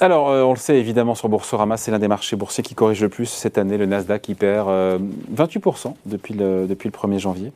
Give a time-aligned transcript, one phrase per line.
[0.00, 3.02] Alors, euh, on le sait évidemment sur Boursorama, c'est l'un des marchés boursiers qui corrige
[3.02, 3.76] le plus cette année.
[3.76, 4.68] Le Nasdaq qui perd
[5.34, 7.52] 28% depuis le, depuis le 1er janvier.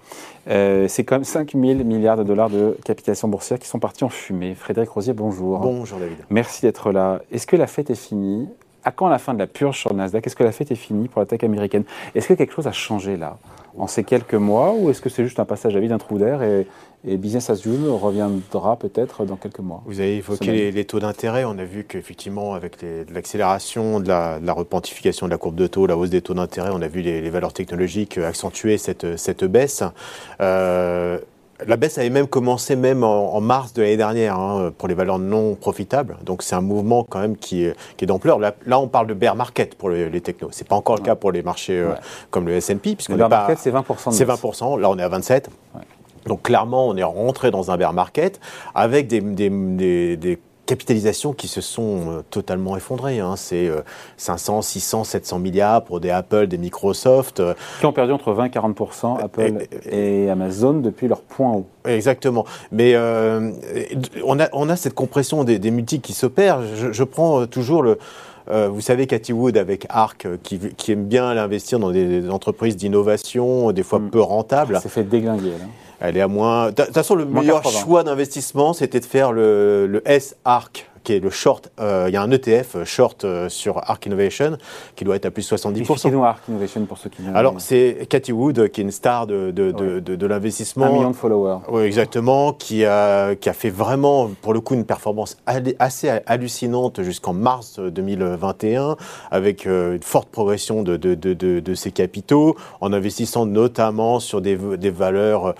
[0.46, 4.08] c'est quand même 5 000 milliards de dollars de capitalisation boursière qui sont partis en
[4.08, 4.54] fumée.
[4.54, 5.60] Frédéric Rosier, bonjour.
[5.60, 6.16] Bonjour David.
[6.30, 7.20] Merci d'être là.
[7.30, 8.48] Est-ce que la fête est finie?
[8.84, 10.26] À quand la fin de la purge sur le Nasdaq?
[10.26, 11.84] Est-ce que la fête est finie pour la tech américaine?
[12.16, 13.38] Est-ce que quelque chose a changé là?
[13.78, 16.18] En ces quelques mois ou est-ce que c'est juste un passage à vide, un trou
[16.18, 16.66] d'air et,
[17.04, 21.44] business as usual reviendra peut-être dans quelques mois Vous avez évoqué les, taux d'intérêt.
[21.44, 22.76] On a vu qu'effectivement, avec
[23.12, 26.80] l'accélération de, la, repentification de la courbe de taux, la hausse des taux d'intérêt, on
[26.80, 29.82] a vu les, valeurs technologiques accentuer cette, cette baisse.
[30.40, 31.18] Euh,
[31.66, 35.18] la baisse avait même commencé même en, mars de l'année dernière hein, pour les valeurs
[35.18, 36.16] non profitables.
[36.24, 38.38] Donc c'est un mouvement quand même qui, est d'ampleur.
[38.38, 40.48] Là, on parle de bear market pour les, technos.
[40.52, 41.92] C'est pas encore le cas pour les marchés euh,
[42.30, 44.10] comme le S&P puisque le bear market c'est 20%.
[44.10, 44.80] C'est 20%.
[44.80, 45.50] Là on est à 27.
[46.26, 48.40] Donc clairement on est rentré dans un bear market
[48.74, 53.20] avec des, des capitalisations qui se sont euh, totalement effondrées.
[53.20, 53.34] Hein.
[53.36, 53.70] C'est
[54.16, 57.40] 500, 600, 700 milliards pour des Apple, des Microsoft.
[57.40, 57.54] Euh.
[57.80, 58.80] Qui ont perdu entre 20 et 40
[59.20, 61.66] Apple et, Amazon depuis leur point haut.
[61.84, 62.44] Exactement.
[62.70, 63.50] Mais euh,
[64.24, 66.62] on, a, on a cette compression des, des multiples qui s'opère.
[66.74, 67.98] Je, je prends toujours le...
[68.48, 73.72] vous savez, Cathy Wood avec ARC, qui, qui aime bien investir dans des, entreprises d'innovation,
[73.72, 74.10] des fois mm.
[74.10, 74.78] peu rentables.
[74.82, 75.50] C'est fait déglinguer.
[75.50, 75.66] Là.
[76.00, 76.70] Elle est à moins.
[76.70, 81.20] De toute façon, le meilleur choix d'investissement, c'était de faire le, le S-ARC qui est
[81.20, 81.70] le short.
[81.80, 84.56] Euh, il y a un ETF euh, short euh, sur ARC Innovation
[84.96, 85.78] qui doit être à plus de 70%.
[85.78, 89.50] Expliquez-nous ARC Innovation pour ceux qui Alors, c'est Cathy Wood, qui est une star de,
[89.50, 90.86] de, de, de, l'investissement.
[90.86, 91.58] Un million de followers.
[91.68, 92.52] Oui, exactement.
[92.52, 95.36] Qui a, qui a fait vraiment, pour le coup, une performance
[95.78, 98.96] assez hallucinante jusqu'en mars 2021,
[99.30, 105.54] avec une forte progression de, de, ses capitaux, en investissant notamment sur des, des valeurs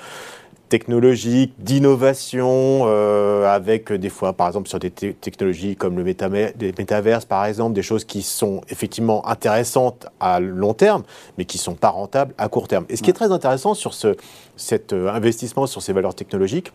[0.72, 7.44] technologiques, d'innovation, euh, avec des fois, par exemple, sur des technologies comme le métaverse, par
[7.44, 11.02] exemple, des choses qui sont effectivement intéressantes à long terme,
[11.36, 12.86] mais qui ne sont pas rentables à court terme.
[12.88, 14.16] Et ce qui est très intéressant sur ce,
[14.56, 16.72] cet euh, investissement sur ces valeurs technologiques,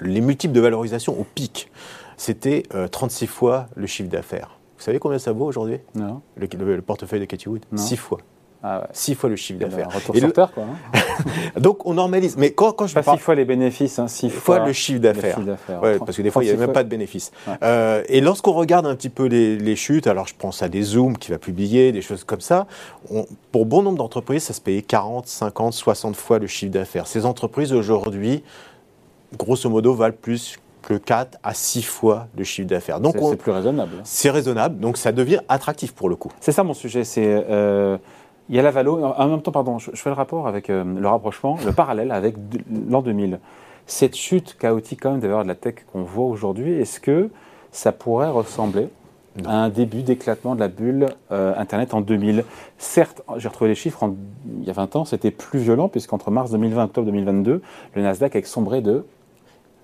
[0.00, 1.70] les multiples de valorisation au pic,
[2.16, 4.58] c'était 36 euh, fois le chiffre d'affaires.
[4.78, 5.78] Vous savez combien ça vaut aujourd'hui?
[5.94, 6.22] Non.
[6.34, 7.64] Le, portefeuille de Katie Wood?
[7.76, 8.18] 6 fois.
[8.64, 9.90] Ah Six fois le chiffre d'affaires.
[9.90, 10.64] Retour sur terre, quoi.
[10.64, 11.00] Hein.
[11.60, 12.36] Donc on normalise.
[12.36, 15.40] Mais quand, quand je pas six fois les bénéfices, hein, six fois, le chiffre d'affaires.
[15.82, 17.32] Ouais, parce que des fois il n'y a même pas de bénéfices.
[17.62, 21.16] Euh, et lorsqu'on regarde un petit peu les, chutes, alors je pense à des Zooms
[21.16, 22.66] qui va publier, des choses comme ça.
[23.50, 27.06] pour bon nombre d'entreprises, ça se payait 40, 50, 60 fois le chiffre d'affaires.
[27.06, 28.44] Ces entreprises aujourd'hui,
[29.36, 33.00] grosso modo, valent plus que 4 à 6 fois le chiffre d'affaires.
[33.00, 33.96] Donc c'est plus raisonnable.
[34.04, 36.30] C'est raisonnable, donc ça devient attractif pour le coup.
[36.40, 37.96] C'est ça mon sujet, c'est euh,
[38.52, 40.84] il y a la Valo, en même temps, pardon, je, fais le rapport avec euh,
[40.84, 42.36] le rapprochement, le parallèle avec
[42.86, 43.40] l'an 2000.
[43.86, 47.30] Cette chute chaotique quand même des valeurs de la tech qu'on voit aujourd'hui, est-ce que
[47.70, 48.90] ça pourrait ressembler
[49.46, 52.44] à un début d'éclatement de la bulle euh, Internet en 2000
[52.76, 54.12] Certes, j'ai retrouvé les chiffres
[54.60, 57.62] il y a 20 ans, c'était plus violent puisqu'entre mars 2020 et octobre 2022,
[57.94, 59.06] le Nasdaq a sombré de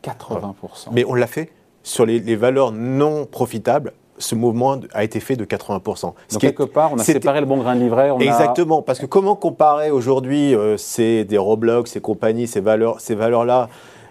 [0.04, 0.88] 80%.
[0.92, 1.50] Mais on l'a fait
[1.82, 6.02] sur les valeurs non profitables ce mouvement a été fait de 80%.
[6.02, 8.10] Donc quelque part, on a séparé le bon grain de livret.
[8.20, 13.14] Exactement, parce que comment comparer aujourd'hui euh, ces des Roblox, ces compagnies, ces valeurs, ces
[13.14, 13.68] valeurs-là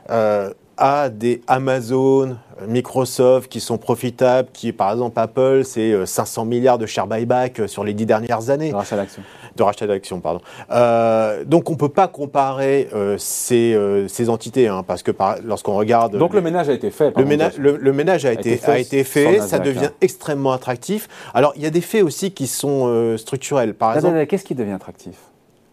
[0.10, 6.46] euh, à des Amazon, Microsoft qui sont profitables, qui par exemple Apple, c'est 500 euh,
[6.46, 8.72] milliards de share buyback sur les dix dernières années.
[8.72, 9.22] De rachat d'actions.
[9.56, 10.42] De rachat d'actions, pardon.
[10.72, 13.78] Euh, donc on ne peut pas comparer euh, ces,
[14.08, 15.12] ces, entités, hein, parce que
[15.44, 16.18] lorsqu'on regarde...
[16.18, 17.14] Donc le ménage a été fait.
[17.16, 19.92] Le, ménage, le, ménage a, été, a été fait, ça devient hein.
[20.02, 21.08] extrêmement attractif.
[21.34, 23.74] Alors il y a des faits aussi qui sont structurels.
[23.74, 25.16] Par exemple, qu'est-ce qui devient attractif?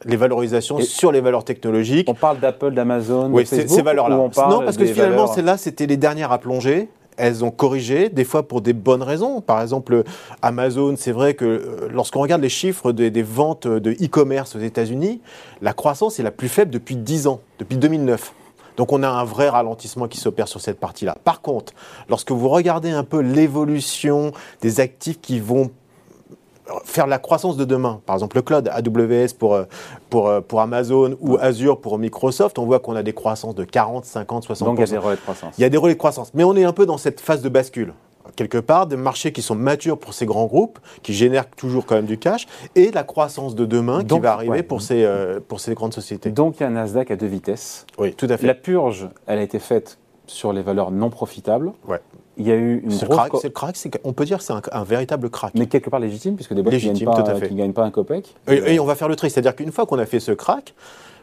[0.05, 2.09] Les valorisations sur les valeurs technologiques.
[2.09, 4.17] On parle d'Apple, d'Amazon, oui, de ces valeurs-là.
[4.17, 4.31] Non,
[4.65, 6.89] parce que finalement, celles-là, c'était les dernières à plonger.
[7.17, 9.41] Elles ont corrigé, des fois pour des bonnes raisons.
[9.41, 10.03] Par exemple,
[10.43, 14.59] Amazon, c'est vrai que euh, lorsqu'on regarde les chiffres des, des ventes de e-commerce aux
[14.59, 15.21] États-Unis,
[15.63, 18.35] la croissance est la plus faible depuis 10 ans, depuis 2009.
[18.77, 21.17] Donc on a un vrai ralentissement qui s'opère sur cette partie-là.
[21.23, 21.73] Par contre,
[22.09, 25.71] lorsque vous regardez un peu l'évolution des actifs qui vont
[26.85, 29.65] faire la croissance de demain, par exemple le cloud AWS pour, euh,
[30.11, 33.65] pour, euh, pour Amazon ou Azure pour Microsoft, on voit qu'on a des croissances de
[33.65, 34.65] 40, 50, 60%.
[34.65, 35.55] Donc il y a des relais de croissance.
[35.59, 36.31] Il y a des relais de croissance.
[36.35, 37.93] Mais on est un peu dans cette phase de bascule.
[38.37, 41.95] Quelque part, des marchés qui sont matures pour ces grands groupes, qui génèrent toujours quand
[41.95, 45.61] même du cash, et la croissance de demain qui va arriver pour, ces, euh, pour
[45.61, 46.31] ces grandes sociétés.
[46.31, 47.87] Donc il y a un Nasdaq à deux vitesses.
[47.99, 48.47] Oui, tout à fait.
[48.47, 51.73] La purge, elle a été faite sur les valeurs non profitables.
[51.87, 52.01] Ouais.
[52.37, 53.31] Il y a eu une ce grosse...
[53.53, 55.53] crack, crack on peut dire que c'est un, véritable crack.
[55.55, 58.35] Mais quelque part légitime, puisque des boîtes qui ne gagnent, pas un copec.
[58.49, 60.75] Et, on va faire le tri, c'est-à-dire qu'une fois qu'on a fait ce crack,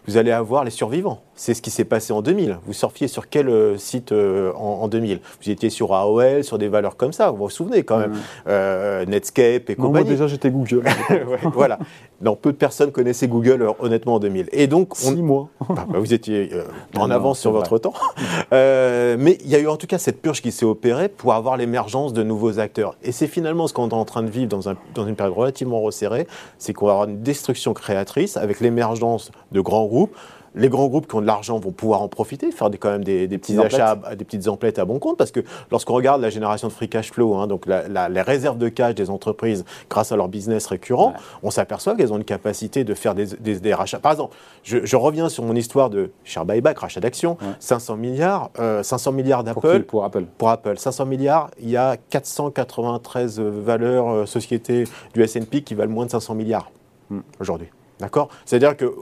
[0.08, 1.22] vous allez avoir les survivants.
[1.36, 2.60] C'est ce qui s'est passé en 2000.
[2.66, 6.68] Vous surfiez sur quel euh, site euh, en, 2000 Vous étiez sur AOL, sur des
[6.68, 8.14] valeurs comme ça, vous vous souvenez quand même.
[8.48, 9.92] Euh, Netscape et compagnie.
[9.92, 10.84] moi déjà j'étais Google.
[11.54, 11.80] voilà.
[12.22, 14.50] Non, peu de personnes connaissaient Google honnêtement en 2000.
[14.52, 14.96] Et donc, on...
[14.96, 15.50] Six mois.
[15.72, 16.52] Bah, bah, vous étiez
[16.98, 17.94] en avance sur votre temps.
[18.52, 21.56] mais il y a eu en tout cas cette purge qui s'est opérée pour avoir
[21.56, 22.98] l'émergence de nouveaux acteurs.
[23.04, 25.36] Et c'est finalement ce qu'on est en train de vivre dans, un, dans une période
[25.36, 26.28] relativement resserrée,
[26.58, 30.16] c'est qu'on va avoir une destruction créatrice avec l'émergence de grands groupes
[30.56, 33.04] les grands groupes qui ont de l'argent vont pouvoir en profiter, faire des, quand même
[33.04, 35.42] des, petits achats, des petites emplettes à bon compte, parce que
[35.72, 39.10] lorsqu'on regarde la génération de free cash flow, hein, donc les réserves de cash des
[39.10, 43.74] entreprises grâce à leur business récurrent, on s'aperçoit qu'elles ont une capacité de faire des,
[43.74, 44.00] rachats.
[44.00, 49.12] Par exemple, je, reviens sur mon histoire de share buyback, rachat d'actions, 500 milliards, 500
[49.12, 49.84] euh, milliards d'Apple.
[49.84, 50.78] Pour, Apple Pour Apple.
[50.78, 54.84] 500 milliards, il y a 493 valeurs euh, sociétés
[55.14, 56.72] du S&P qui valent moins de 500 milliards
[57.10, 57.20] hmm.
[57.40, 57.68] aujourd'hui.
[58.00, 58.30] D'accord?
[58.46, 58.94] C'est-à-dire que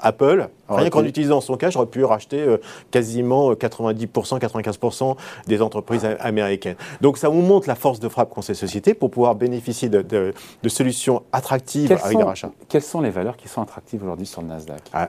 [0.00, 2.58] Apple, rien qu'en utilisant son cash, aurait pu racheter euh,
[2.90, 5.16] quasiment 90%, euh, 95%
[5.46, 6.76] des entreprises américaines.
[7.00, 10.32] Donc ça vous montre la force de frappe qu'ont ces sociétés pour pouvoir bénéficier de,
[10.68, 12.52] solutions attractives avec des rachats.
[12.68, 14.82] Quelles sont les valeurs qui sont attractives aujourd'hui sur le Nasdaq?
[14.92, 15.08] Ah,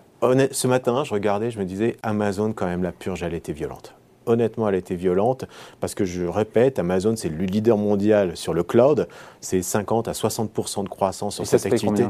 [0.51, 3.93] Ce matin, je regardais, je me disais, Amazon, quand même, la purge, elle était violente
[4.29, 5.45] honnêtement, elle était violente
[5.79, 9.07] parce que je répète, Amazon, c'est le leader mondial sur le cloud.
[9.41, 12.05] C'est 50 à 60% de croissance sur cette activité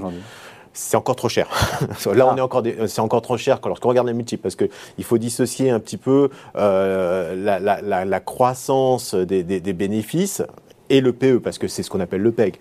[0.74, 1.48] c'est encore trop cher.
[2.14, 2.38] Là, on ah.
[2.38, 5.80] est encore, c'est encore trop cher lorsqu'on regarde les multiples, parce qu'il faut dissocier un
[5.80, 9.44] petit peu euh, la, croissance des,
[9.74, 10.44] bénéfices
[10.90, 12.56] et le PE, parce que c'est ce qu'on appelle le PEG.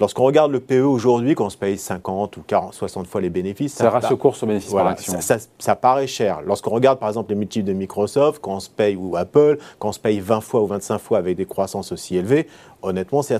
[0.00, 3.30] Lorsqu'on regarde le PE aujourd'hui, quand on se paye 50 ou 40, 60 fois les
[3.30, 5.18] bénéfices, ça ratio course au bénéfice par action.
[5.20, 6.40] Ça, paraît cher.
[6.44, 9.90] Lorsqu'on regarde par exemple les multiples de Microsoft, quand on se paye, ou Apple, quand
[9.90, 12.48] on se paye 20 fois ou 25 fois avec des croissances aussi élevées,
[12.84, 13.34] honnêtement, c'est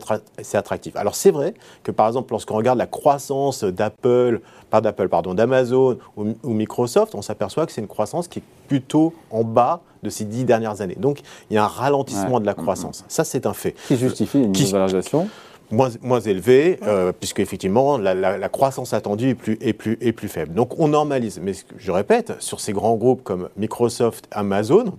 [0.55, 0.97] attractif.
[0.97, 5.99] Alors c'est vrai que par exemple, lorsqu'on regarde la croissance d'Apple, pas d'Apple, pardon, d'Amazon
[6.17, 10.25] ou, Microsoft, on s'aperçoit que c'est une croissance qui est plutôt en bas de ces
[10.25, 10.97] dix dernières années.
[10.99, 11.21] Donc
[11.51, 13.05] il y a un ralentissement de la croissance.
[13.09, 13.75] Ça, c'est un fait.
[13.89, 15.29] Qui justifie une valorisation
[15.71, 20.29] moins, moins élevé, euh, puisque effectivement la, croissance attendue est plus, est, plus, est plus
[20.29, 20.55] faible.
[20.55, 21.41] Donc on normalise.
[21.43, 24.97] Mais je répète, sur ces grands groupes comme Microsoft, Amazon,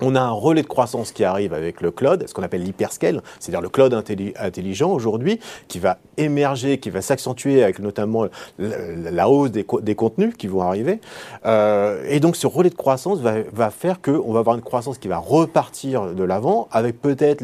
[0.00, 3.22] on a un relais de croissance qui arrive avec le cloud, ce qu'on appelle l'hyperscale,
[3.40, 8.26] c'est-à-dire le cloud intelligent aujourd'hui, qui va émerger, qui va s'accentuer avec notamment
[8.58, 11.00] la hausse des, contenus qui vont arriver.
[11.46, 15.08] Euh, et donc ce relais de croissance va, faire qu'on va avoir une croissance qui
[15.08, 17.42] va repartir de l'avant avec peut-être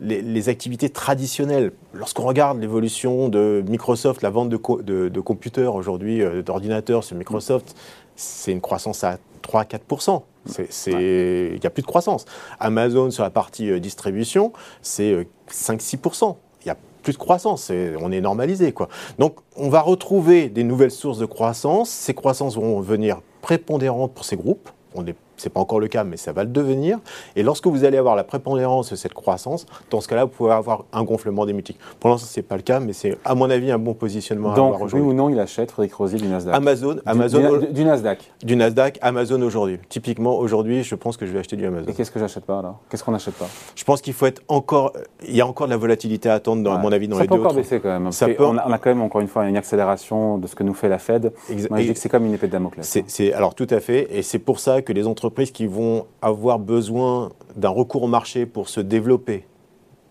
[0.00, 1.72] les, activités traditionnelles.
[1.94, 7.16] Lorsqu'on regarde l'évolution de Microsoft, la vente de, de, de computers aujourd'hui, euh, d'ordinateurs sur
[7.16, 7.74] Microsoft,
[8.16, 10.22] c'est une croissance à 3-4%.
[10.46, 12.24] Il n'y a plus de croissance.
[12.60, 14.52] Amazon, sur la partie euh, distribution,
[14.82, 16.30] c'est 5-6%.
[16.30, 16.32] Euh,
[16.62, 17.70] il n'y a plus de croissance.
[18.00, 18.72] on est normalisé.
[18.72, 18.88] Quoi.
[19.18, 21.90] Donc, on va retrouver des nouvelles sources de croissance.
[21.90, 24.70] Ces croissances vont venir prépondérantes pour ces groupes.
[24.94, 26.98] On est ce n'est pas encore le cas, mais ça va le devenir.
[27.36, 30.52] Et lorsque vous allez avoir la prépondérance de cette croissance, dans ce cas-là, vous pouvez
[30.52, 31.84] avoir un gonflement des multiples.
[32.00, 34.50] Pour l'instant, ce n'est pas le cas, mais c'est, à mon avis, un bon positionnement
[34.50, 35.00] à avoir aujourd'hui.
[35.00, 36.96] oui ou non, il achète Frédéric Rosier du Nasdaq Amazon.
[37.04, 39.78] Amazon du, Nasdaq Du Nasdaq, Amazon aujourd'hui.
[39.88, 41.90] Typiquement, aujourd'hui, je pense que je vais acheter du Amazon.
[41.90, 42.80] Et qu'est-ce que j'achète pas, alors?
[42.88, 43.48] Qu'est-ce qu'on n'achète pas?
[43.74, 44.92] Je pense qu'il faut être encore...
[45.28, 47.22] Il y a encore de la volatilité à attendre, dans, à mon avis, dans ça
[47.22, 48.12] les deux Ça peut encore baisser, quand même.
[48.12, 48.44] Ça peut...
[48.44, 50.98] on, a, quand même, encore une fois, une accélération de ce que nous fait la
[50.98, 51.32] Fed.
[51.68, 52.98] Moi, je dis que c'est comme une épée de Damoclès.
[53.06, 54.08] C'est, alors, tout à fait.
[54.16, 58.46] Et c'est pour ça que les entreprises qui vont avoir besoin d'un recours au marché
[58.46, 59.46] pour se développer,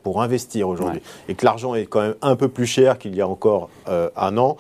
[0.03, 3.22] pour investir aujourd'hui, et que l'argent est quand même un peu plus cher qu'il y
[3.22, 4.58] a encore euh, un an,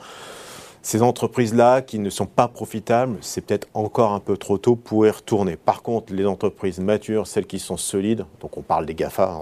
[0.83, 5.07] ces entreprises-là qui ne sont pas profitables, c'est peut-être encore un peu trop tôt pour
[5.07, 5.55] y retourner.
[5.55, 9.39] Par contre, les entreprises matures, celles qui sont solides, donc on parle des GAFA.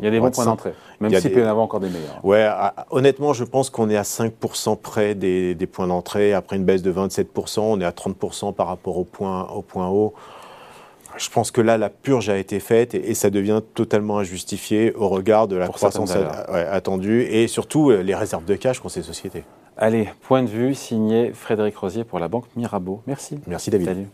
[0.00, 1.88] il y a des bons points d'entrée, même s'il peut y en avoir encore des
[1.88, 2.24] meilleurs.
[2.24, 2.50] Ouais,
[2.90, 6.34] honnêtement, je pense qu'on est à 5% près des, des points d'entrée.
[6.34, 9.86] Après une baisse de 27%, on est à 30% par rapport au point, au point
[9.86, 10.12] haut.
[11.16, 15.08] Je pense que là, la purge a été faite et, ça devient totalement injustifié au
[15.08, 16.14] regard de la croissance
[16.48, 19.44] attendue et surtout euh, les réserves de cash qu'ont ces sociétés.
[19.76, 23.02] Allez, point de vue signé Frédéric Rosier pour la banque Mirabeau.
[23.06, 23.38] Merci.
[23.46, 23.88] Merci David.
[23.88, 24.06] Salut.